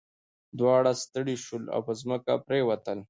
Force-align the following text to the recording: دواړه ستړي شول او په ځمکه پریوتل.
دواړه 0.59 0.91
ستړي 1.03 1.35
شول 1.45 1.63
او 1.73 1.79
په 1.87 1.93
ځمکه 2.01 2.31
پریوتل. 2.47 2.99